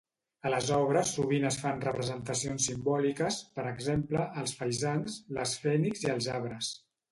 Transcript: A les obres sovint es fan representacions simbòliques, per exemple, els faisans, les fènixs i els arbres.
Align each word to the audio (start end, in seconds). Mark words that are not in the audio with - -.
A 0.49 0.51
les 0.51 0.69
obres 0.77 1.11
sovint 1.17 1.45
es 1.49 1.57
fan 1.65 1.83
representacions 1.83 2.65
simbòliques, 2.71 3.39
per 3.59 3.67
exemple, 3.73 4.25
els 4.45 4.57
faisans, 4.63 5.21
les 5.41 5.57
fènixs 5.69 6.05
i 6.09 6.13
els 6.19 6.35
arbres. 6.41 6.75